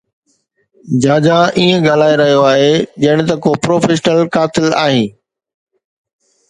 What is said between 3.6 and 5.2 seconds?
professional قاتل آهين